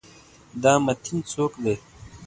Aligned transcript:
دا 0.61 0.73
متین 0.85 1.17
څوک 1.31 1.51
دی؟ 1.63 1.75